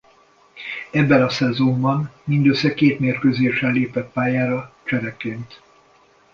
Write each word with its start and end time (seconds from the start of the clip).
Ebben 0.91 1.21
a 1.23 1.29
szezonban 1.29 2.11
mindössze 2.23 2.73
két 2.73 2.99
mérkőzésen 2.99 3.73
lépett 3.73 4.11
pályára 4.11 4.75
csereként. 4.83 5.61